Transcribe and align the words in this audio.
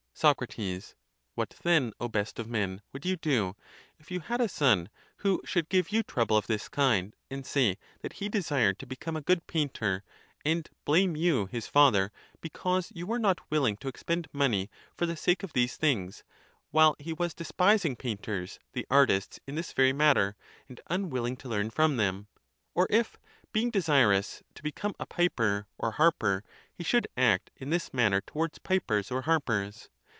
Soc. 0.13 0.39
What 1.33 1.49
then, 1.63 1.93
O 1.99 2.07
best 2.07 2.37
of 2.37 2.47
men, 2.47 2.83
would 2.93 3.07
you 3.07 3.17
do, 3.17 3.55
if 3.97 4.11
you 4.11 4.19
had 4.19 4.39
a 4.39 4.47
son, 4.47 4.89
who 5.17 5.41
should 5.45 5.67
give 5.67 5.91
you 5.91 6.03
trouble 6.03 6.37
of 6.37 6.45
this 6.45 6.69
kind, 6.69 7.15
and 7.31 7.43
say 7.43 7.79
that 8.01 8.13
he 8.21 8.29
desired 8.29 8.77
to 8.77 8.85
become 8.85 9.15
a 9.15 9.21
good 9.23 9.47
painter, 9.47 10.03
and 10.45 10.69
blame 10.85 11.15
you, 11.15 11.47
his 11.47 11.65
father, 11.65 12.11
because 12.39 12.91
you 12.93 13.07
were 13.07 13.17
not 13.17 13.49
willing 13.49 13.75
to 13.77 13.87
expend 13.87 14.27
money 14.31 14.69
for 14.95 15.07
the 15.07 15.15
sake 15.17 15.41
of 15.41 15.53
these 15.53 15.75
things, 15.75 16.23
while 16.69 16.95
he 16.99 17.13
was 17.13 17.33
despising 17.33 17.95
painters, 17.95 18.59
the 18.73 18.85
artists 18.91 19.39
in 19.47 19.55
this 19.55 19.73
very 19.73 19.93
matter, 19.93 20.35
and 20.69 20.81
unwilling 20.87 21.35
to 21.37 21.49
learn 21.49 21.71
from 21.71 21.97
them; 21.97 22.27
or 22.75 22.85
if, 22.91 23.17
being 23.51 23.71
desirous 23.71 24.43
to 24.53 24.61
become 24.61 24.93
a 24.99 25.07
piper 25.07 25.65
or 25.79 25.91
harper, 25.93 26.43
he 26.71 26.83
should 26.83 27.07
act 27.17 27.49
in 27.55 27.71
this 27.71 27.91
manner 27.91 28.21
towards 28.21 28.59
pipers 28.59 29.09
or 29.09 29.23
harpers? 29.23 29.89